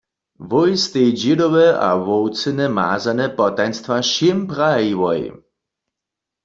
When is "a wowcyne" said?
1.87-2.65